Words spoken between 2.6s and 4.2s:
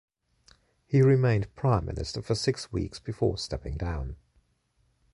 weeks before stepping down.